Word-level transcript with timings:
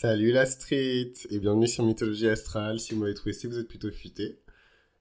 Salut 0.00 0.32
la 0.32 0.44
street 0.44 1.12
et 1.30 1.38
bienvenue 1.38 1.68
sur 1.68 1.84
Mythologie 1.84 2.26
Astrale. 2.26 2.80
Si 2.80 2.92
vous 2.92 3.00
m'avez 3.00 3.14
trouvé, 3.14 3.32
si 3.32 3.46
vous 3.46 3.60
êtes 3.60 3.68
plutôt 3.68 3.92
futé. 3.92 4.40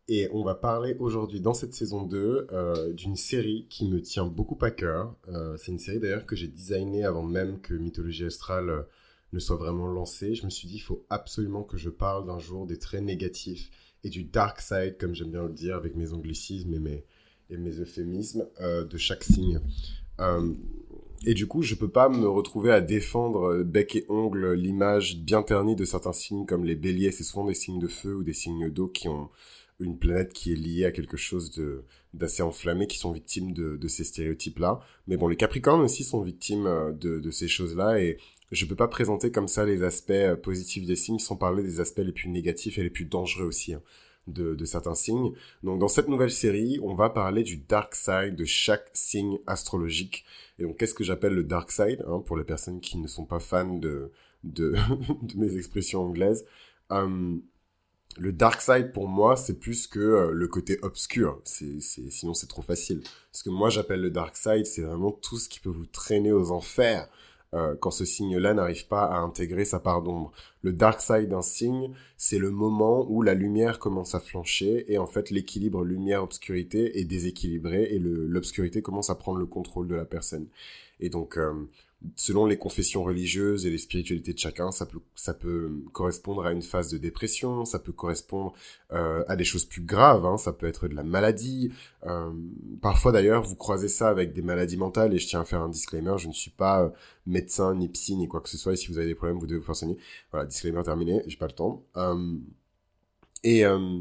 Et 0.07 0.29
on 0.31 0.43
va 0.43 0.53
parler 0.53 0.95
aujourd'hui 0.99 1.41
dans 1.41 1.55
cette 1.55 1.73
saison 1.73 2.03
2 2.03 2.47
euh, 2.51 2.93
d'une 2.93 3.15
série 3.15 3.65
qui 3.71 3.89
me 3.89 4.03
tient 4.03 4.27
beaucoup 4.27 4.57
à 4.63 4.69
cœur. 4.69 5.15
Euh, 5.29 5.57
c'est 5.57 5.71
une 5.71 5.79
série 5.79 5.99
d'ailleurs 5.99 6.27
que 6.27 6.35
j'ai 6.35 6.47
designée 6.47 7.05
avant 7.05 7.23
même 7.23 7.59
que 7.59 7.73
Mythologie 7.73 8.25
Astrale 8.25 8.69
euh, 8.69 8.83
ne 9.33 9.39
soit 9.39 9.55
vraiment 9.55 9.87
lancée. 9.87 10.35
Je 10.35 10.45
me 10.45 10.51
suis 10.51 10.67
dit, 10.67 10.75
il 10.75 10.81
faut 10.81 11.07
absolument 11.09 11.63
que 11.63 11.75
je 11.75 11.89
parle 11.89 12.27
d'un 12.27 12.37
jour 12.37 12.67
des 12.67 12.77
traits 12.77 13.03
négatifs 13.03 13.71
et 14.03 14.11
du 14.11 14.25
dark 14.25 14.61
side, 14.61 14.97
comme 14.99 15.15
j'aime 15.15 15.31
bien 15.31 15.47
le 15.47 15.53
dire 15.53 15.75
avec 15.75 15.95
mes 15.95 16.13
anglicismes 16.13 16.75
et 16.75 16.79
mes, 16.79 17.03
et 17.49 17.57
mes 17.57 17.79
euphémismes, 17.79 18.45
de 18.61 18.97
chaque 18.97 19.23
signe. 19.23 19.59
Et 21.25 21.33
du 21.33 21.47
coup, 21.47 21.61
je 21.61 21.75
peux 21.75 21.89
pas 21.89 22.09
me 22.09 22.27
retrouver 22.27 22.71
à 22.71 22.81
défendre 22.81 23.53
euh, 23.53 23.63
bec 23.63 23.95
et 23.95 24.05
ongle 24.09 24.53
l'image 24.53 25.17
bien 25.17 25.41
ternie 25.41 25.75
de 25.75 25.85
certains 25.85 26.11
signes 26.11 26.45
comme 26.45 26.65
les 26.65 26.75
béliers. 26.75 27.11
C'est 27.11 27.23
souvent 27.23 27.45
des 27.45 27.53
signes 27.53 27.79
de 27.79 27.87
feu 27.87 28.15
ou 28.15 28.23
des 28.23 28.33
signes 28.33 28.69
d'eau 28.69 28.87
qui 28.87 29.07
ont 29.07 29.29
une 29.79 29.97
planète 29.97 30.33
qui 30.33 30.51
est 30.51 30.55
liée 30.55 30.85
à 30.85 30.91
quelque 30.91 31.17
chose 31.17 31.51
de 31.51 31.83
d'assez 32.13 32.43
enflammé, 32.43 32.85
qui 32.85 32.99
sont 32.99 33.11
victimes 33.11 33.53
de, 33.53 33.87
ces 33.87 34.03
stéréotypes-là. 34.03 34.81
Mais 35.07 35.17
bon, 35.17 35.27
les 35.27 35.35
Capricornes 35.35 35.81
aussi 35.81 36.03
sont 36.03 36.21
victimes 36.21 36.67
euh, 36.67 36.91
de, 36.91 37.31
ces 37.31 37.47
choses-là 37.47 37.99
et 37.99 38.17
je 38.51 38.65
peux 38.65 38.75
pas 38.75 38.87
présenter 38.87 39.31
comme 39.31 39.47
ça 39.47 39.65
les 39.65 39.81
aspects 39.81 40.11
euh, 40.11 40.35
positifs 40.35 40.85
des 40.85 40.95
signes 40.95 41.19
sans 41.19 41.35
parler 41.35 41.63
des 41.63 41.79
aspects 41.79 42.03
les 42.05 42.11
plus 42.11 42.29
négatifs 42.29 42.77
et 42.77 42.83
les 42.83 42.91
plus 42.91 43.05
dangereux 43.05 43.45
aussi. 43.45 43.73
Hein 43.73 43.81
de, 44.27 44.65
certains 44.65 44.95
signes. 44.95 45.33
Donc 45.63 45.79
dans 45.79 45.87
cette 45.87 46.07
nouvelle 46.07 46.31
série, 46.31 46.79
on 46.81 46.95
va 46.95 47.09
parler 47.09 47.43
du 47.43 47.57
dark 47.57 47.95
side 47.95 48.35
de 48.35 48.45
chaque 48.45 48.89
signe 48.93 49.39
astrologique. 49.47 50.25
Et 50.59 50.63
donc 50.63 50.77
qu'est-ce 50.77 50.93
que 50.93 51.03
j'appelle 51.03 51.33
le 51.33 51.43
dark 51.43 51.71
side 51.71 52.03
hein, 52.07 52.21
pour 52.25 52.37
les 52.37 52.43
personnes 52.43 52.79
qui 52.79 52.97
ne 52.97 53.07
sont 53.07 53.25
pas 53.25 53.39
fans 53.39 53.77
de, 53.77 54.11
de, 54.43 54.75
mes 55.35 55.57
expressions 55.57 56.03
anglaises? 56.03 56.45
Um, 56.89 57.41
le 58.17 58.31
dark 58.31 58.61
side 58.61 58.91
pour 58.91 59.07
moi, 59.07 59.35
c'est 59.35 59.59
plus 59.59 59.87
que 59.87 59.99
euh, 59.99 60.31
le 60.31 60.47
côté 60.47 60.77
obscur. 60.83 61.41
C'est, 61.43 61.79
c'est, 61.79 62.09
sinon, 62.11 62.33
c'est 62.33 62.47
trop 62.47 62.61
facile. 62.61 63.01
Ce 63.31 63.43
que 63.43 63.49
moi 63.49 63.69
j'appelle 63.69 64.01
le 64.01 64.11
dark 64.11 64.35
side, 64.37 64.65
c'est 64.65 64.83
vraiment 64.83 65.11
tout 65.11 65.37
ce 65.37 65.49
qui 65.49 65.59
peut 65.59 65.69
vous 65.69 65.87
traîner 65.87 66.31
aux 66.31 66.51
enfers. 66.51 67.09
Euh, 67.53 67.75
quand 67.79 67.91
ce 67.91 68.03
signe-là 68.03 68.55
n'arrive 68.55 68.87
pas 68.87 69.03
à 69.03 69.19
intégrer 69.19 69.63
sa 69.63 69.79
part 69.79 70.01
d'ombre. 70.01 70.31
Le 70.63 70.73
dark 70.73 71.01
side 71.01 71.29
d'un 71.29 71.43
signe, 71.43 71.93
c'est 72.17 72.39
le 72.39 72.49
moment 72.49 73.05
où 73.07 73.21
la 73.21 73.35
lumière 73.35 73.77
commence 73.77 74.15
à 74.15 74.19
flancher 74.19 74.91
et 74.91 74.97
en 74.97 75.05
fait 75.05 75.29
l'équilibre 75.29 75.83
lumière-obscurité 75.83 76.99
est 76.99 77.05
déséquilibré 77.05 77.83
et 77.83 77.99
l'obscurité 77.99 78.81
commence 78.81 79.11
à 79.11 79.15
prendre 79.15 79.37
le 79.37 79.45
contrôle 79.45 79.87
de 79.87 79.93
la 79.93 80.05
personne. 80.05 80.47
Et 80.99 81.09
donc, 81.09 81.37
euh, 81.37 81.53
selon 82.15 82.45
les 82.45 82.57
confessions 82.57 83.03
religieuses 83.03 83.65
et 83.65 83.69
les 83.69 83.77
spiritualités 83.77 84.33
de 84.33 84.37
chacun, 84.37 84.71
ça 84.71 84.85
peut, 84.85 84.99
ça 85.15 85.33
peut 85.33 85.71
correspondre 85.93 86.45
à 86.45 86.51
une 86.51 86.61
phase 86.61 86.89
de 86.89 86.97
dépression, 86.97 87.65
ça 87.65 87.79
peut 87.79 87.91
correspondre 87.91 88.53
euh, 88.91 89.23
à 89.27 89.35
des 89.35 89.43
choses 89.43 89.65
plus 89.65 89.81
graves, 89.81 90.25
hein, 90.25 90.37
ça 90.37 90.53
peut 90.53 90.67
être 90.67 90.87
de 90.87 90.95
la 90.95 91.03
maladie. 91.03 91.71
Euh, 92.05 92.31
parfois 92.81 93.11
d'ailleurs, 93.11 93.43
vous 93.43 93.55
croisez 93.55 93.87
ça 93.87 94.09
avec 94.09 94.33
des 94.33 94.41
maladies 94.41 94.77
mentales, 94.77 95.13
et 95.13 95.19
je 95.19 95.27
tiens 95.27 95.41
à 95.41 95.45
faire 95.45 95.61
un 95.61 95.69
disclaimer, 95.69 96.15
je 96.17 96.27
ne 96.27 96.33
suis 96.33 96.51
pas 96.51 96.83
euh, 96.83 96.89
médecin, 97.25 97.75
ni 97.75 97.87
psy, 97.89 98.15
ni 98.15 98.27
quoi 98.27 98.41
que 98.41 98.49
ce 98.49 98.57
soit, 98.57 98.73
et 98.73 98.77
si 98.77 98.87
vous 98.87 98.97
avez 98.97 99.07
des 99.07 99.15
problèmes, 99.15 99.39
vous 99.39 99.47
devez 99.47 99.59
vous 99.59 99.67
renseigner. 99.67 99.97
Voilà, 100.31 100.45
disclaimer 100.45 100.83
terminé, 100.83 101.21
j'ai 101.27 101.37
pas 101.37 101.47
le 101.47 101.53
temps. 101.53 101.83
Euh, 101.97 102.37
et, 103.43 103.65
euh, 103.65 103.99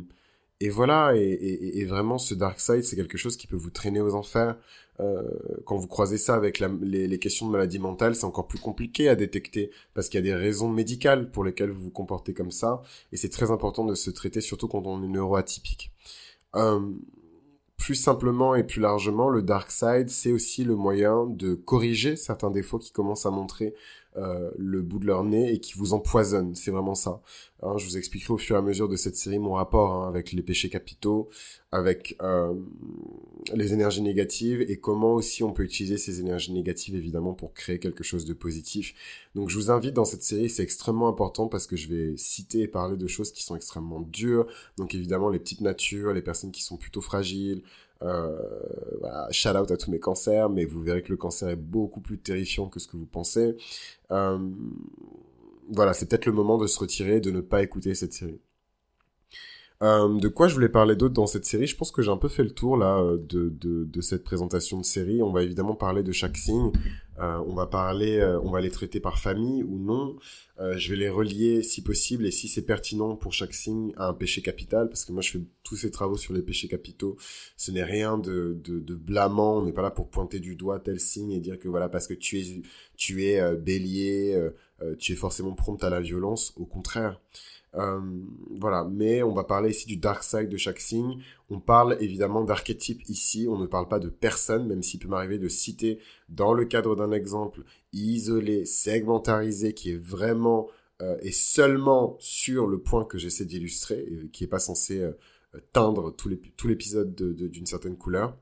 et 0.62 0.68
voilà, 0.68 1.12
et, 1.16 1.84
vraiment, 1.86 2.18
ce 2.18 2.34
dark 2.34 2.60
side, 2.60 2.84
c'est 2.84 2.94
quelque 2.94 3.18
chose 3.18 3.36
qui 3.36 3.48
peut 3.48 3.56
vous 3.56 3.70
traîner 3.70 4.00
aux 4.00 4.14
enfers. 4.14 4.56
Euh, 5.00 5.20
quand 5.64 5.76
vous 5.76 5.88
croisez 5.88 6.18
ça 6.18 6.36
avec 6.36 6.60
les, 6.60 7.08
les, 7.08 7.18
questions 7.18 7.48
de 7.48 7.50
maladie 7.50 7.80
mentale, 7.80 8.14
c'est 8.14 8.26
encore 8.26 8.46
plus 8.46 8.60
compliqué 8.60 9.08
à 9.08 9.16
détecter 9.16 9.72
parce 9.92 10.08
qu'il 10.08 10.18
y 10.18 10.22
a 10.22 10.22
des 10.22 10.40
raisons 10.40 10.68
médicales 10.68 11.32
pour 11.32 11.42
lesquelles 11.42 11.70
vous 11.70 11.82
vous 11.82 11.90
comportez 11.90 12.32
comme 12.32 12.52
ça, 12.52 12.80
et 13.10 13.16
c'est 13.16 13.28
très 13.28 13.50
important 13.50 13.84
de 13.84 13.96
se 13.96 14.10
traiter, 14.10 14.40
surtout 14.40 14.68
quand 14.68 14.86
on 14.86 15.02
est 15.02 15.08
neuroatypique. 15.08 15.90
Euh, 16.54 16.92
plus 17.76 17.96
simplement 17.96 18.54
et 18.54 18.62
plus 18.62 18.80
largement, 18.80 19.28
le 19.28 19.42
dark 19.42 19.72
side, 19.72 20.10
c'est 20.10 20.30
aussi 20.30 20.62
le 20.62 20.76
moyen 20.76 21.26
de 21.26 21.54
corriger 21.54 22.14
certains 22.14 22.52
défauts 22.52 22.78
qui 22.78 22.92
commencent 22.92 23.26
à 23.26 23.32
montrer 23.32 23.74
euh, 24.18 24.50
le 24.58 24.82
bout 24.82 25.00
de 25.00 25.06
leur 25.06 25.24
nez 25.24 25.52
et 25.52 25.58
qui 25.58 25.72
vous 25.78 25.94
empoisonnent. 25.94 26.54
C'est 26.54 26.70
vraiment 26.70 26.94
ça. 26.94 27.22
Hein, 27.62 27.76
je 27.78 27.84
vous 27.84 27.96
expliquerai 27.96 28.32
au 28.32 28.38
fur 28.38 28.56
et 28.56 28.58
à 28.58 28.62
mesure 28.62 28.88
de 28.88 28.96
cette 28.96 29.14
série 29.14 29.38
mon 29.38 29.52
rapport 29.52 29.92
hein, 29.92 30.08
avec 30.08 30.32
les 30.32 30.42
péchés 30.42 30.68
capitaux, 30.68 31.28
avec 31.70 32.16
euh, 32.20 32.52
les 33.54 33.72
énergies 33.72 34.02
négatives 34.02 34.62
et 34.62 34.78
comment 34.78 35.14
aussi 35.14 35.44
on 35.44 35.52
peut 35.52 35.62
utiliser 35.62 35.96
ces 35.96 36.18
énergies 36.18 36.52
négatives 36.52 36.96
évidemment 36.96 37.34
pour 37.34 37.54
créer 37.54 37.78
quelque 37.78 38.02
chose 38.02 38.24
de 38.24 38.34
positif. 38.34 38.94
Donc 39.36 39.48
je 39.48 39.56
vous 39.56 39.70
invite 39.70 39.94
dans 39.94 40.04
cette 40.04 40.24
série, 40.24 40.50
c'est 40.50 40.64
extrêmement 40.64 41.08
important 41.08 41.46
parce 41.46 41.68
que 41.68 41.76
je 41.76 41.86
vais 41.86 42.16
citer 42.16 42.62
et 42.62 42.68
parler 42.68 42.96
de 42.96 43.06
choses 43.06 43.30
qui 43.30 43.44
sont 43.44 43.54
extrêmement 43.54 44.00
dures. 44.00 44.46
Donc 44.76 44.94
évidemment 44.96 45.30
les 45.30 45.38
petites 45.38 45.60
natures, 45.60 46.12
les 46.12 46.22
personnes 46.22 46.50
qui 46.50 46.64
sont 46.64 46.76
plutôt 46.76 47.00
fragiles, 47.00 47.62
euh, 48.02 48.36
shout 49.30 49.50
out 49.50 49.70
à 49.70 49.76
tous 49.76 49.90
mes 49.90 50.00
cancers, 50.00 50.50
mais 50.50 50.64
vous 50.64 50.82
verrez 50.82 51.02
que 51.02 51.10
le 51.10 51.16
cancer 51.16 51.48
est 51.48 51.56
beaucoup 51.56 52.00
plus 52.00 52.18
terrifiant 52.18 52.68
que 52.68 52.80
ce 52.80 52.88
que 52.88 52.96
vous 52.96 53.06
pensez. 53.06 53.56
Euh, 54.10 54.38
voilà, 55.68 55.94
c'est 55.94 56.08
peut-être 56.08 56.26
le 56.26 56.32
moment 56.32 56.58
de 56.58 56.66
se 56.66 56.78
retirer, 56.78 57.20
de 57.20 57.30
ne 57.30 57.40
pas 57.40 57.62
écouter 57.62 57.94
cette 57.94 58.12
série. 58.12 58.40
Euh, 59.82 60.16
de 60.20 60.28
quoi 60.28 60.46
je 60.46 60.54
voulais 60.54 60.68
parler 60.68 60.94
d'autre 60.94 61.14
dans 61.14 61.26
cette 61.26 61.44
série? 61.44 61.66
Je 61.66 61.76
pense 61.76 61.90
que 61.90 62.02
j'ai 62.02 62.10
un 62.10 62.16
peu 62.16 62.28
fait 62.28 62.44
le 62.44 62.52
tour 62.52 62.76
là 62.76 63.00
euh, 63.00 63.16
de, 63.18 63.48
de, 63.48 63.82
de, 63.82 64.00
cette 64.00 64.22
présentation 64.22 64.78
de 64.78 64.84
série. 64.84 65.22
On 65.22 65.32
va 65.32 65.42
évidemment 65.42 65.74
parler 65.74 66.04
de 66.04 66.12
chaque 66.12 66.36
signe. 66.36 66.70
Euh, 67.18 67.42
on 67.48 67.54
va 67.54 67.66
parler, 67.66 68.22
on 68.44 68.50
va 68.50 68.60
les 68.60 68.70
traiter 68.70 69.00
par 69.00 69.18
famille 69.18 69.64
ou 69.64 69.78
non. 69.78 70.16
Je 70.76 70.90
vais 70.90 70.96
les 70.96 71.08
relier 71.08 71.64
si 71.64 71.82
possible 71.82 72.24
et 72.24 72.30
si 72.30 72.46
c'est 72.46 72.62
pertinent 72.62 73.16
pour 73.16 73.32
chaque 73.32 73.52
signe 73.52 73.92
à 73.96 74.06
un 74.06 74.14
péché 74.14 74.42
capital, 74.42 74.88
parce 74.88 75.04
que 75.04 75.10
moi 75.10 75.20
je 75.20 75.32
fais 75.32 75.40
tous 75.64 75.74
ces 75.74 75.90
travaux 75.90 76.16
sur 76.16 76.32
les 76.32 76.42
péchés 76.42 76.68
capitaux. 76.68 77.16
Ce 77.56 77.72
n'est 77.72 77.82
rien 77.82 78.16
de, 78.16 78.56
de, 78.62 78.78
de 78.78 78.94
blâmant. 78.94 79.58
On 79.58 79.64
n'est 79.64 79.72
pas 79.72 79.82
là 79.82 79.90
pour 79.90 80.08
pointer 80.08 80.38
du 80.38 80.54
doigt 80.54 80.78
tel 80.78 81.00
signe 81.00 81.32
et 81.32 81.40
dire 81.40 81.58
que 81.58 81.66
voilà 81.66 81.88
parce 81.88 82.06
que 82.06 82.14
tu 82.14 82.38
es 82.38 82.62
tu 82.96 83.24
es 83.24 83.56
bélier, 83.56 84.40
tu 85.00 85.12
es 85.12 85.16
forcément 85.16 85.54
prompt 85.54 85.82
à 85.82 85.90
la 85.90 86.00
violence. 86.00 86.52
Au 86.56 86.66
contraire. 86.66 87.20
Euh, 87.74 88.00
voilà, 88.50 88.84
mais 88.84 89.22
on 89.22 89.32
va 89.32 89.44
parler 89.44 89.70
ici 89.70 89.86
du 89.86 89.96
dark 89.96 90.22
side 90.22 90.48
de 90.48 90.56
chaque 90.56 90.80
signe. 90.80 91.22
On 91.48 91.60
parle 91.60 91.96
évidemment 92.00 92.44
d'archétype 92.44 93.02
ici, 93.08 93.46
on 93.48 93.58
ne 93.58 93.66
parle 93.66 93.88
pas 93.88 93.98
de 93.98 94.08
personne, 94.08 94.66
même 94.66 94.82
s'il 94.82 95.00
peut 95.00 95.08
m'arriver 95.08 95.38
de 95.38 95.48
citer 95.48 95.98
dans 96.28 96.52
le 96.52 96.64
cadre 96.64 96.96
d'un 96.96 97.12
exemple 97.12 97.62
isolé, 97.92 98.66
segmentarisé, 98.66 99.72
qui 99.72 99.92
est 99.92 100.02
vraiment 100.02 100.68
euh, 101.00 101.16
et 101.22 101.32
seulement 101.32 102.16
sur 102.20 102.66
le 102.66 102.78
point 102.78 103.04
que 103.04 103.18
j'essaie 103.18 103.46
d'illustrer, 103.46 104.00
et 104.00 104.28
qui 104.28 104.44
est 104.44 104.48
pas 104.48 104.58
censé 104.58 105.00
euh, 105.00 105.12
teindre 105.72 106.14
tout 106.14 106.68
l'épisode 106.68 107.14
d'une 107.14 107.66
certaine 107.66 107.96
couleur. 107.96 108.36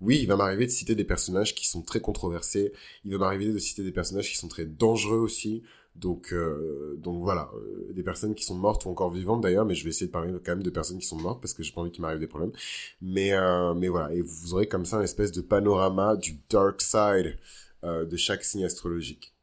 Oui, 0.00 0.18
il 0.20 0.26
va 0.26 0.36
m'arriver 0.36 0.66
de 0.66 0.70
citer 0.70 0.96
des 0.96 1.04
personnages 1.04 1.54
qui 1.54 1.68
sont 1.68 1.82
très 1.82 2.00
controversés. 2.00 2.72
Il 3.04 3.12
va 3.12 3.18
m'arriver 3.18 3.52
de 3.52 3.58
citer 3.58 3.84
des 3.84 3.92
personnages 3.92 4.28
qui 4.28 4.36
sont 4.36 4.48
très 4.48 4.64
dangereux 4.64 5.18
aussi. 5.18 5.62
Donc, 5.94 6.32
euh, 6.32 6.96
donc 6.98 7.22
voilà, 7.22 7.50
euh, 7.54 7.92
des 7.92 8.02
personnes 8.02 8.34
qui 8.34 8.44
sont 8.44 8.56
mortes 8.56 8.84
ou 8.84 8.88
encore 8.90 9.10
vivantes 9.10 9.40
d'ailleurs, 9.40 9.64
mais 9.64 9.74
je 9.74 9.84
vais 9.84 9.90
essayer 9.90 10.06
de 10.06 10.12
parler 10.12 10.32
quand 10.44 10.52
même 10.52 10.62
de 10.62 10.70
personnes 10.70 10.98
qui 10.98 11.06
sont 11.06 11.16
mortes 11.16 11.40
parce 11.40 11.54
que 11.54 11.62
j'ai 11.62 11.72
pas 11.72 11.80
envie 11.82 11.92
qu'il 11.92 12.02
m'arrive 12.02 12.18
des 12.18 12.26
problèmes. 12.26 12.52
Mais, 13.00 13.32
euh, 13.32 13.74
mais 13.74 13.88
voilà, 13.88 14.12
et 14.12 14.20
vous 14.20 14.54
aurez 14.54 14.66
comme 14.66 14.84
ça 14.84 14.96
une 14.96 15.04
espèce 15.04 15.30
de 15.32 15.40
panorama 15.40 16.16
du 16.16 16.38
dark 16.50 16.80
side 16.80 17.38
euh, 17.84 18.04
de 18.04 18.16
chaque 18.16 18.44
signe 18.44 18.64
astrologique. 18.64 19.33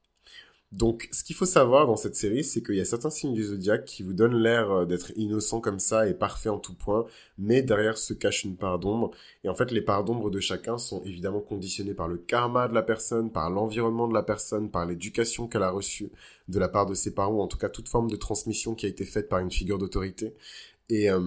Donc, 0.71 1.09
ce 1.11 1.25
qu'il 1.25 1.35
faut 1.35 1.45
savoir 1.45 1.85
dans 1.85 1.97
cette 1.97 2.15
série, 2.15 2.45
c'est 2.45 2.63
qu'il 2.63 2.75
y 2.75 2.79
a 2.81 2.85
certains 2.85 3.09
signes 3.09 3.33
du 3.33 3.43
zodiaque 3.43 3.83
qui 3.83 4.03
vous 4.03 4.13
donnent 4.13 4.37
l'air 4.37 4.71
euh, 4.71 4.85
d'être 4.85 5.11
innocents 5.17 5.59
comme 5.59 5.79
ça 5.79 6.07
et 6.07 6.13
parfaits 6.13 6.51
en 6.51 6.59
tout 6.59 6.73
point, 6.73 7.05
mais 7.37 7.61
derrière 7.61 7.97
se 7.97 8.13
cache 8.13 8.45
une 8.45 8.55
part 8.55 8.79
d'ombre. 8.79 9.11
Et 9.43 9.49
en 9.49 9.53
fait, 9.53 9.71
les 9.71 9.81
parts 9.81 10.05
d'ombre 10.05 10.29
de 10.29 10.39
chacun 10.39 10.77
sont 10.77 11.03
évidemment 11.03 11.41
conditionnées 11.41 11.93
par 11.93 12.07
le 12.07 12.17
karma 12.17 12.69
de 12.69 12.73
la 12.73 12.83
personne, 12.83 13.31
par 13.31 13.49
l'environnement 13.49 14.07
de 14.07 14.13
la 14.13 14.23
personne, 14.23 14.71
par 14.71 14.85
l'éducation 14.85 15.47
qu'elle 15.47 15.63
a 15.63 15.71
reçue 15.71 16.09
de 16.47 16.59
la 16.59 16.69
part 16.69 16.85
de 16.85 16.93
ses 16.93 17.13
parents, 17.13 17.33
ou 17.33 17.41
en 17.41 17.47
tout 17.47 17.57
cas 17.57 17.69
toute 17.69 17.89
forme 17.89 18.09
de 18.09 18.15
transmission 18.15 18.73
qui 18.73 18.85
a 18.85 18.89
été 18.89 19.03
faite 19.03 19.27
par 19.27 19.39
une 19.39 19.51
figure 19.51 19.77
d'autorité. 19.77 20.33
Et, 20.89 21.11
euh, 21.11 21.19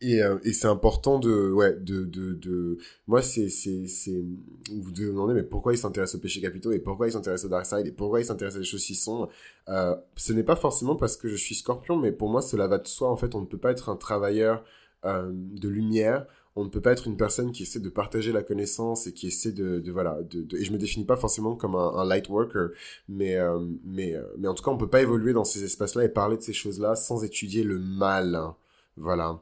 et, 0.00 0.22
euh, 0.22 0.38
et 0.44 0.52
c'est 0.52 0.68
important 0.68 1.18
de 1.18 1.50
ouais 1.50 1.74
de 1.74 2.04
de, 2.04 2.32
de... 2.34 2.78
moi 3.08 3.20
c'est 3.20 3.48
c'est 3.48 3.86
c'est 3.88 4.22
vous 4.70 4.82
vous 4.82 4.92
demander 4.92 5.34
mais 5.34 5.42
pourquoi 5.42 5.72
il 5.72 5.78
s'intéresse 5.78 6.14
au 6.14 6.18
péché 6.20 6.40
capitaux 6.40 6.70
et 6.70 6.78
pourquoi 6.78 7.08
il 7.08 7.12
s'intéresse 7.12 7.44
au 7.44 7.48
dark 7.48 7.66
side 7.66 7.86
et 7.86 7.92
pourquoi 7.92 8.20
il 8.20 8.24
s'intéresse 8.24 8.54
à 8.56 8.58
des 8.60 8.64
choses 8.64 8.82
si 8.82 8.94
sombres 8.94 9.28
euh, 9.68 9.96
ce 10.16 10.32
n'est 10.32 10.44
pas 10.44 10.54
forcément 10.56 10.94
parce 10.94 11.16
que 11.16 11.28
je 11.28 11.36
suis 11.36 11.56
scorpion 11.56 11.96
mais 11.96 12.12
pour 12.12 12.28
moi 12.28 12.42
cela 12.42 12.68
va 12.68 12.78
de 12.78 12.86
soi. 12.86 13.10
En 13.10 13.16
fait 13.16 13.34
on 13.34 13.40
ne 13.40 13.46
peut 13.46 13.58
pas 13.58 13.72
être 13.72 13.88
un 13.88 13.96
travailleur 13.96 14.64
euh, 15.04 15.30
de 15.32 15.68
lumière. 15.68 16.26
On 16.56 16.64
ne 16.64 16.70
peut 16.70 16.80
pas 16.80 16.90
être 16.90 17.06
une 17.06 17.16
personne 17.16 17.52
qui 17.52 17.62
essaie 17.62 17.78
de 17.78 17.88
partager 17.88 18.32
la 18.32 18.42
connaissance 18.42 19.06
et 19.06 19.12
qui 19.12 19.28
essaie 19.28 19.52
de, 19.52 19.80
voilà 19.92 20.18
de, 20.22 20.56
et 20.56 20.64
je 20.64 20.72
me 20.72 20.78
définis 20.78 21.04
pas 21.04 21.16
forcément 21.16 21.54
comme 21.54 21.76
un, 21.76 21.94
un 21.94 22.04
light 22.04 22.28
worker 22.28 22.70
mais 23.08 23.36
euh, 23.36 23.60
mais 23.84 24.14
mais 24.38 24.48
en 24.48 24.54
tout 24.54 24.62
cas 24.64 24.70
on 24.70 24.78
peut 24.78 24.88
pas 24.88 25.02
évoluer 25.02 25.32
dans 25.32 25.44
ces 25.44 25.62
espaces 25.64 25.94
là 25.94 26.04
et 26.04 26.08
parler 26.08 26.36
de 26.36 26.42
ces 26.42 26.52
choses 26.52 26.80
là 26.80 26.96
sans 26.96 27.22
étudier 27.24 27.62
le 27.64 27.78
mal 27.78 28.34
hein. 28.34 28.56
voilà 28.96 29.40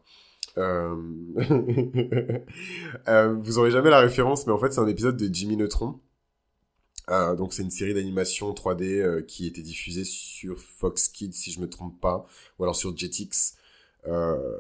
vous 3.41 3.59
aurez 3.59 3.71
jamais 3.71 3.91
la 3.91 4.01
référence, 4.01 4.47
mais 4.47 4.53
en 4.53 4.59
fait, 4.59 4.73
c'est 4.73 4.81
un 4.81 4.87
épisode 4.87 5.17
de 5.17 5.33
Jimmy 5.33 5.57
Neutron. 5.57 6.01
Euh, 7.09 7.37
donc 7.37 7.55
c'est 7.55 7.63
une 7.63 7.71
série 7.71 7.95
d'animation 7.95 8.53
3D 8.53 8.83
euh, 8.83 9.23
qui 9.23 9.47
était 9.47 9.63
diffusée 9.63 10.03
sur 10.03 10.59
Fox 10.59 11.07
Kids 11.07 11.35
si 11.35 11.53
je 11.53 11.61
me 11.61 11.69
trompe 11.69 12.01
pas, 12.01 12.27
ou 12.59 12.65
alors 12.65 12.75
sur 12.75 12.97
Jetix, 12.97 13.57
euh, 14.09 14.59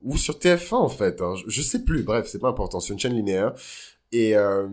ou 0.00 0.16
sur 0.16 0.38
TF1 0.38 0.74
en 0.74 0.88
fait. 0.88 1.20
Hein. 1.20 1.34
Je, 1.36 1.50
je, 1.50 1.62
sais 1.62 1.84
plus. 1.84 2.02
Bref, 2.02 2.26
c'est 2.28 2.38
pas 2.38 2.48
important. 2.48 2.80
C'est 2.80 2.94
une 2.94 2.98
chaîne 2.98 3.14
linéaire. 3.14 3.54
Et, 4.12 4.36
euh, 4.36 4.68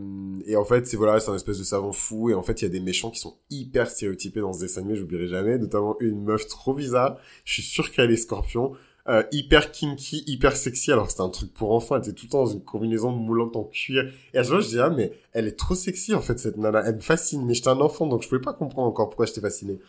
et 0.46 0.58
en 0.58 0.66
fait, 0.66 0.86
c'est 0.86 0.98
voilà, 0.98 1.20
c'est 1.20 1.32
un 1.32 1.36
espèce 1.36 1.58
de 1.58 1.64
savant 1.64 1.94
fou. 1.94 2.30
Et 2.30 2.34
en 2.34 2.44
fait, 2.44 2.62
il 2.62 2.66
y 2.66 2.68
a 2.68 2.70
des 2.70 2.82
méchants 2.82 3.10
qui 3.10 3.20
sont 3.20 3.38
hyper 3.50 3.90
stéréotypés 3.90 4.42
dans 4.42 4.54
ce 4.54 4.60
dessin 4.60 4.82
animé. 4.82 4.98
J'oublierai 4.98 5.28
jamais. 5.28 5.58
Notamment 5.58 5.96
une 6.02 6.24
meuf 6.24 6.46
trop 6.48 6.74
bizarre. 6.74 7.18
Je 7.46 7.54
suis 7.54 7.64
sûr 7.64 7.92
qu'elle 7.92 8.12
est 8.12 8.18
scorpion. 8.18 8.74
Euh, 9.08 9.24
hyper 9.32 9.72
kinky, 9.72 10.24
hyper 10.28 10.56
sexy. 10.56 10.92
Alors 10.92 11.10
c'était 11.10 11.22
un 11.22 11.30
truc 11.30 11.54
pour 11.54 11.72
enfants. 11.74 11.96
Elle 11.96 12.02
était 12.02 12.14
tout 12.14 12.26
le 12.26 12.32
temps 12.32 12.44
dans 12.44 12.52
une 12.52 12.64
combinaison 12.64 13.12
moulante 13.12 13.56
en 13.56 13.64
cuir. 13.64 14.12
Et 14.34 14.38
à 14.38 14.44
chaque 14.44 14.52
fois, 14.52 14.60
je 14.60 14.68
dis 14.68 14.80
ah 14.80 14.90
mais 14.90 15.14
elle 15.34 15.48
est 15.48 15.58
trop 15.58 15.74
sexy 15.74 16.14
en 16.14 16.22
fait 16.22 16.38
cette 16.38 16.58
nana. 16.58 16.84
Elle 16.86 16.96
me 16.96 17.02
fascine. 17.02 17.46
Mais 17.46 17.54
j'étais 17.54 17.70
un 17.70 17.80
enfant 17.80 18.06
donc 18.08 18.22
je 18.24 18.28
pouvais 18.28 18.42
pas 18.42 18.54
comprendre 18.54 18.88
encore 18.88 19.10
pourquoi 19.10 19.26
j'étais 19.26 19.42
fasciné. 19.42 19.80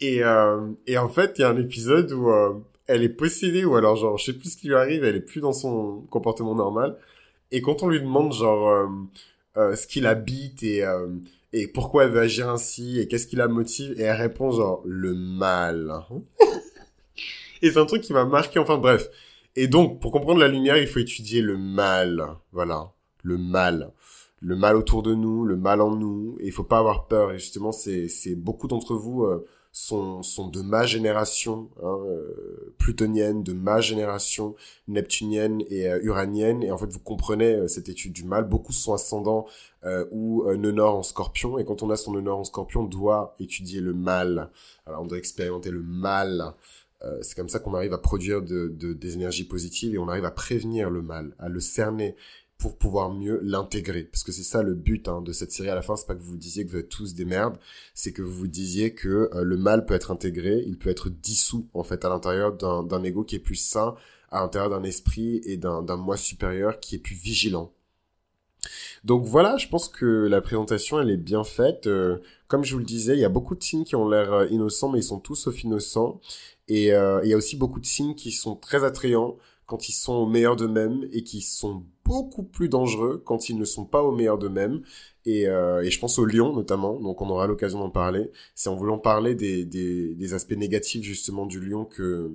Et 0.00 0.22
euh, 0.22 0.68
et 0.86 0.98
en 0.98 1.08
fait, 1.08 1.34
il 1.38 1.42
y 1.42 1.44
a 1.44 1.48
un 1.48 1.56
épisode 1.56 2.12
où 2.12 2.30
euh, 2.30 2.52
elle 2.86 3.02
est 3.02 3.08
possédée 3.08 3.64
ou 3.64 3.74
alors 3.74 3.96
genre 3.96 4.16
je 4.18 4.26
sais 4.26 4.32
plus 4.32 4.52
ce 4.52 4.56
qui 4.56 4.68
lui 4.68 4.76
arrive. 4.76 5.02
Elle 5.02 5.16
est 5.16 5.20
plus 5.20 5.40
dans 5.40 5.52
son 5.52 6.02
comportement 6.10 6.54
normal. 6.54 6.96
Et 7.50 7.62
quand 7.62 7.82
on 7.82 7.88
lui 7.88 8.00
demande 8.00 8.32
genre 8.32 8.68
euh, 8.68 8.86
euh, 9.56 9.76
ce 9.76 9.86
qui 9.86 10.00
l'habite 10.00 10.62
et 10.62 10.84
et 11.52 11.66
pourquoi 11.66 12.04
elle 12.04 12.10
veut 12.10 12.20
agir 12.20 12.48
ainsi 12.48 13.00
et 13.00 13.08
qu'est-ce 13.08 13.26
qui 13.26 13.34
la 13.34 13.48
motive 13.48 13.98
et 13.98 14.02
elle 14.02 14.16
répond 14.16 14.52
genre 14.52 14.82
le 14.84 15.14
mal. 15.14 15.90
Et 17.62 17.70
c'est 17.70 17.78
un 17.78 17.86
truc 17.86 18.02
qui 18.02 18.12
m'a 18.12 18.24
marqué, 18.24 18.58
enfin 18.58 18.78
bref. 18.78 19.08
Et 19.56 19.66
donc, 19.66 20.00
pour 20.00 20.12
comprendre 20.12 20.40
la 20.40 20.48
lumière, 20.48 20.76
il 20.76 20.86
faut 20.86 21.00
étudier 21.00 21.40
le 21.40 21.56
mal. 21.56 22.36
Voilà. 22.52 22.92
Le 23.22 23.38
mal. 23.38 23.92
Le 24.40 24.54
mal 24.54 24.76
autour 24.76 25.02
de 25.02 25.14
nous, 25.14 25.44
le 25.44 25.56
mal 25.56 25.80
en 25.80 25.96
nous. 25.96 26.36
Et 26.40 26.46
il 26.46 26.52
faut 26.52 26.64
pas 26.64 26.78
avoir 26.78 27.06
peur. 27.08 27.32
Et 27.32 27.38
justement, 27.38 27.72
c'est, 27.72 28.08
beaucoup 28.36 28.68
d'entre 28.68 28.94
vous 28.94 29.24
euh, 29.24 29.44
sont, 29.72 30.22
sont 30.22 30.48
de 30.48 30.60
ma 30.60 30.86
génération, 30.86 31.70
hein, 31.82 31.98
euh, 32.06 32.74
plutonienne, 32.78 33.42
de 33.42 33.52
ma 33.52 33.80
génération, 33.80 34.56
neptunienne 34.88 35.62
et 35.70 35.88
euh, 35.88 36.00
uranienne. 36.02 36.62
Et 36.62 36.70
en 36.72 36.78
fait, 36.78 36.90
vous 36.92 36.98
comprenez 36.98 37.54
euh, 37.54 37.68
cette 37.68 37.88
étude 37.88 38.12
du 38.12 38.24
mal. 38.24 38.44
Beaucoup 38.48 38.72
sont 38.72 38.94
ascendants 38.94 39.46
ou 40.10 40.44
nœud 40.56 40.72
nord 40.72 40.96
en 40.96 41.02
scorpion. 41.02 41.58
Et 41.58 41.64
quand 41.64 41.82
on 41.82 41.90
a 41.90 41.96
son 41.96 42.12
nœud 42.12 42.32
en 42.32 42.44
scorpion, 42.44 42.80
on 42.80 42.84
doit 42.84 43.36
étudier 43.38 43.80
le 43.80 43.94
mal. 43.94 44.50
Alors, 44.86 45.02
on 45.02 45.06
doit 45.06 45.18
expérimenter 45.18 45.70
le 45.70 45.82
mal. 45.82 46.54
Euh, 47.04 47.18
c'est 47.22 47.36
comme 47.36 47.48
ça 47.48 47.60
qu'on 47.60 47.74
arrive 47.74 47.92
à 47.92 47.98
produire 47.98 48.42
de, 48.42 48.68
de, 48.68 48.92
des 48.92 49.14
énergies 49.14 49.44
positives 49.44 49.94
et 49.94 49.98
on 49.98 50.08
arrive 50.08 50.24
à 50.24 50.30
prévenir 50.30 50.90
le 50.90 51.02
mal, 51.02 51.34
à 51.38 51.48
le 51.48 51.60
cerner 51.60 52.16
pour 52.58 52.76
pouvoir 52.76 53.12
mieux 53.12 53.40
l'intégrer. 53.42 54.02
Parce 54.02 54.24
que 54.24 54.32
c'est 54.32 54.42
ça 54.42 54.62
le 54.62 54.74
but 54.74 55.06
hein, 55.08 55.22
de 55.22 55.32
cette 55.32 55.52
série 55.52 55.70
à 55.70 55.76
la 55.76 55.82
fin, 55.82 55.94
c'est 55.94 56.06
pas 56.06 56.16
que 56.16 56.20
vous 56.20 56.32
vous 56.32 56.36
disiez 56.36 56.66
que 56.66 56.70
vous 56.72 56.78
êtes 56.78 56.88
tous 56.88 57.14
des 57.14 57.24
merdes, 57.24 57.56
c'est 57.94 58.12
que 58.12 58.20
vous 58.20 58.32
vous 58.32 58.48
disiez 58.48 58.94
que 58.94 59.30
euh, 59.32 59.44
le 59.44 59.56
mal 59.56 59.86
peut 59.86 59.94
être 59.94 60.10
intégré, 60.10 60.64
il 60.66 60.76
peut 60.76 60.90
être 60.90 61.08
dissous 61.08 61.68
en 61.72 61.84
fait 61.84 62.04
à 62.04 62.08
l'intérieur 62.08 62.52
d'un 62.52 63.02
ego 63.04 63.22
qui 63.22 63.36
est 63.36 63.40
plus 63.40 63.54
sain, 63.54 63.94
à 64.30 64.40
l'intérieur 64.40 64.70
d'un 64.70 64.82
esprit 64.82 65.40
et 65.44 65.56
d'un 65.56 65.96
moi 65.96 66.16
supérieur 66.16 66.80
qui 66.80 66.96
est 66.96 66.98
plus 66.98 67.14
vigilant. 67.14 67.72
Donc 69.04 69.24
voilà, 69.24 69.56
je 69.56 69.68
pense 69.68 69.88
que 69.88 70.26
la 70.26 70.40
présentation 70.40 71.00
elle 71.00 71.10
est 71.10 71.16
bien 71.16 71.44
faite. 71.44 71.86
Euh, 71.86 72.18
comme 72.48 72.64
je 72.64 72.72
vous 72.72 72.78
le 72.80 72.84
disais, 72.84 73.14
il 73.14 73.20
y 73.20 73.24
a 73.24 73.28
beaucoup 73.28 73.54
de 73.54 73.62
signes 73.62 73.84
qui 73.84 73.96
ont 73.96 74.08
l'air 74.08 74.50
innocents, 74.50 74.90
mais 74.90 75.00
ils 75.00 75.02
sont 75.04 75.20
tous 75.20 75.36
sauf 75.36 75.62
innocents. 75.62 76.20
Et 76.68 76.92
euh, 76.92 77.20
il 77.24 77.30
y 77.30 77.34
a 77.34 77.36
aussi 77.36 77.56
beaucoup 77.56 77.80
de 77.80 77.86
signes 77.86 78.14
qui 78.14 78.32
sont 78.32 78.56
très 78.56 78.84
attrayants 78.84 79.36
quand 79.68 79.88
ils 79.90 79.92
sont 79.92 80.14
au 80.14 80.26
meilleur 80.26 80.56
d'eux-mêmes 80.56 81.06
et 81.12 81.22
qui 81.22 81.42
sont 81.42 81.84
beaucoup 82.04 82.42
plus 82.42 82.70
dangereux 82.70 83.22
quand 83.24 83.50
ils 83.50 83.58
ne 83.58 83.66
sont 83.66 83.84
pas 83.84 84.02
au 84.02 84.12
meilleur 84.12 84.38
d'eux-mêmes. 84.38 84.82
Et, 85.26 85.46
euh, 85.46 85.88
je 85.88 85.98
pense 85.98 86.18
au 86.18 86.24
lion 86.24 86.54
notamment, 86.54 86.98
donc 86.98 87.20
on 87.20 87.28
aura 87.28 87.46
l'occasion 87.46 87.78
d'en 87.80 87.90
parler. 87.90 88.30
C'est 88.54 88.70
en 88.70 88.76
voulant 88.76 88.98
parler 88.98 89.34
des, 89.34 90.34
aspects 90.34 90.56
négatifs 90.56 91.04
justement 91.04 91.44
du 91.44 91.60
lion 91.60 91.84
que, 91.84 92.30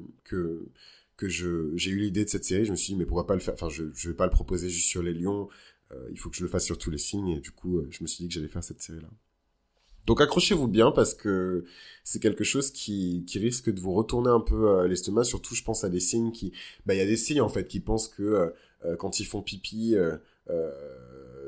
j'ai 1.24 1.90
eu 1.90 2.00
l'idée 2.00 2.24
de 2.26 2.30
cette 2.30 2.46
série. 2.46 2.66
Je 2.66 2.72
me 2.72 2.76
suis 2.76 2.94
dit 2.94 3.00
mais 3.00 3.06
pourquoi 3.06 3.26
pas 3.26 3.34
le 3.34 3.40
faire? 3.40 3.56
Enfin 3.56 3.70
je 3.70 3.86
je 3.96 4.10
vais 4.10 4.16
pas 4.16 4.26
le 4.26 4.32
proposer 4.32 4.70
juste 4.70 4.88
sur 4.88 5.02
les 5.02 5.14
lions. 5.14 5.50
Euh, 5.92 6.08
il 6.12 6.20
faut 6.20 6.30
que 6.30 6.36
je 6.36 6.44
le 6.44 6.50
fasse 6.50 6.66
sur 6.66 6.78
tous 6.78 6.92
les 6.92 6.98
signes 7.00 7.30
et 7.30 7.40
du 7.40 7.52
coup 7.52 7.80
euh, 7.80 7.88
je 7.92 8.04
me 8.04 8.08
suis 8.08 8.24
dit 8.24 8.28
que 8.28 8.34
j'allais 8.36 8.48
faire 8.48 8.64
cette 8.64 8.82
série 8.82 9.02
là. 9.02 9.10
Donc 10.06 10.22
accrochez-vous 10.22 10.68
bien 10.68 10.92
parce 10.92 11.14
que 11.14 11.64
c'est 12.04 12.20
quelque 12.20 12.44
chose 12.44 12.72
qui, 12.72 13.24
qui 13.26 13.40
risque 13.40 13.70
de 13.70 13.80
vous 13.80 13.94
retourner 13.94 14.30
un 14.30 14.42
peu 14.42 14.70
euh, 14.70 14.88
l'estomac. 14.88 15.24
Surtout, 15.24 15.56
je 15.56 15.64
pense 15.64 15.84
à 15.84 15.90
des 15.90 16.02
signes 16.02 16.32
qui... 16.32 16.52
Bah, 16.86 16.94
il 16.94 16.98
y 16.98 17.02
a 17.02 17.06
des 17.06 17.18
signes, 17.18 17.42
en 17.42 17.50
fait, 17.50 17.68
qui 17.68 17.80
pensent 17.80 18.10
que 18.10 18.24
euh, 18.24 18.50
euh, 18.86 18.96
quand 18.98 19.20
ils 19.20 19.26
font 19.26 19.42
pipi, 19.42 19.96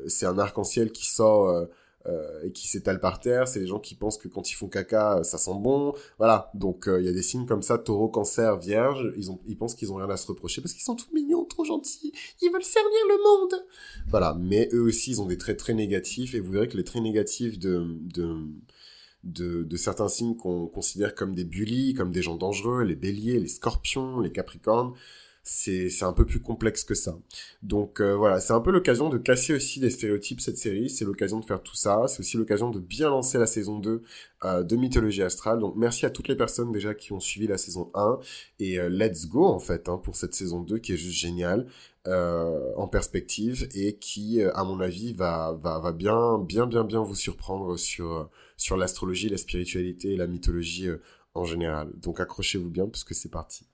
c'est 0.07 0.25
un 0.25 0.37
arc-en-ciel 0.37 0.91
qui 0.91 1.05
sort 1.05 1.67
euh, 2.07 2.43
et 2.43 2.51
qui 2.51 2.67
s'étalent 2.67 2.99
par 2.99 3.19
terre. 3.19 3.47
C'est 3.47 3.59
les 3.59 3.67
gens 3.67 3.79
qui 3.79 3.95
pensent 3.95 4.17
que 4.17 4.27
quand 4.27 4.49
ils 4.51 4.55
font 4.55 4.67
caca, 4.67 5.23
ça 5.23 5.37
sent 5.37 5.55
bon. 5.59 5.93
Voilà. 6.17 6.51
Donc 6.53 6.85
il 6.87 7.05
y 7.05 7.09
a 7.09 7.13
des 7.13 7.23
signes 7.23 7.45
comme 7.45 7.61
ça, 7.61 7.77
taureau, 7.77 8.09
cancer, 8.09 8.57
vierge. 8.57 9.11
Ils 9.17 9.31
ont, 9.31 9.39
ils 9.47 9.57
pensent 9.57 9.75
qu'ils 9.75 9.91
ont 9.91 9.95
rien 9.95 10.09
à 10.09 10.17
se 10.17 10.27
reprocher 10.27 10.61
parce 10.61 10.73
qu'ils 10.73 10.83
sont 10.83 10.95
tout 10.95 11.07
mignons, 11.13 11.45
trop 11.45 11.65
gentils. 11.65 12.13
Ils 12.41 12.51
veulent 12.51 12.63
servir 12.63 12.91
le 13.07 13.23
monde. 13.23 13.65
Voilà. 14.07 14.37
Mais 14.39 14.69
eux 14.73 14.81
aussi, 14.81 15.11
ils 15.11 15.21
ont 15.21 15.25
des 15.25 15.37
traits 15.37 15.57
très 15.57 15.73
négatifs 15.73 16.35
et 16.35 16.39
vous 16.39 16.51
verrez 16.51 16.67
que 16.67 16.77
les 16.77 16.83
traits 16.83 17.03
négatifs 17.03 17.59
de, 17.59 17.85
de 18.01 18.35
de, 19.25 19.63
de, 19.63 19.75
certains 19.75 20.07
signes 20.07 20.35
qu'on 20.35 20.67
considère 20.67 21.15
comme 21.15 21.33
des 21.33 21.43
bullies, 21.43 21.93
comme 21.93 22.11
des 22.11 22.21
gens 22.21 22.35
dangereux, 22.35 22.83
les 22.83 22.95
béliers, 22.95 23.39
les 23.39 23.47
scorpions, 23.47 24.19
les 24.19 24.31
capricornes, 24.31 24.93
c'est 25.47 26.03
un 26.03 26.11
peu 26.11 26.25
plus 26.25 26.41
complexe 26.41 26.83
que 26.83 26.95
ça. 26.95 27.15
Donc 27.61 28.01
euh, 28.01 28.15
voilà, 28.15 28.39
c'est 28.39 28.53
un 28.53 28.61
peu 28.61 28.71
l'occasion 28.71 29.09
de 29.09 29.19
casser 29.19 29.53
aussi 29.53 29.79
les 29.79 29.91
stéréotypes 29.91 30.41
cette 30.41 30.57
série, 30.57 30.89
c'est 30.89 31.05
l'occasion 31.05 31.39
de 31.39 31.45
faire 31.45 31.61
tout 31.61 31.75
ça, 31.75 32.05
c'est 32.07 32.21
aussi 32.21 32.37
l'occasion 32.37 32.71
de 32.71 32.79
bien 32.79 33.09
lancer 33.09 33.37
la 33.37 33.45
saison 33.45 33.77
2 33.77 34.01
euh, 34.43 34.63
de 34.63 34.75
Mythologie 34.75 35.21
Astrale. 35.21 35.59
Donc 35.59 35.75
merci 35.75 36.07
à 36.07 36.09
toutes 36.09 36.29
les 36.29 36.35
personnes 36.35 36.71
déjà 36.71 36.95
qui 36.95 37.13
ont 37.13 37.19
suivi 37.19 37.45
la 37.45 37.59
saison 37.59 37.91
1 37.93 38.19
et 38.59 38.79
euh, 38.79 38.89
let's 38.89 39.27
go 39.27 39.45
en 39.45 39.59
fait 39.59 39.87
hein, 39.87 39.99
pour 39.99 40.15
cette 40.15 40.33
saison 40.33 40.61
2 40.61 40.79
qui 40.79 40.93
est 40.93 40.97
juste 40.97 41.19
géniale. 41.19 41.67
en 42.07 42.87
perspective 42.87 43.67
et 43.73 43.97
qui, 43.97 44.41
à 44.41 44.63
mon 44.63 44.79
avis, 44.79 45.13
va, 45.13 45.57
va, 45.61 45.79
va 45.79 45.91
bien, 45.91 46.37
bien, 46.39 46.67
bien, 46.67 46.83
bien 46.83 47.01
vous 47.01 47.15
surprendre 47.15 47.77
sur, 47.77 48.29
sur 48.57 48.77
l'astrologie, 48.77 49.29
la 49.29 49.37
spiritualité 49.37 50.13
et 50.13 50.17
la 50.17 50.27
mythologie 50.27 50.89
en 51.33 51.45
général. 51.45 51.91
Donc 51.97 52.19
accrochez-vous 52.19 52.69
bien 52.69 52.87
parce 52.87 53.03
que 53.03 53.13
c'est 53.15 53.31
parti. 53.31 53.65